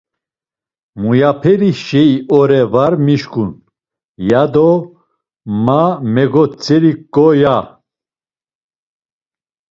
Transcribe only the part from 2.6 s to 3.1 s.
var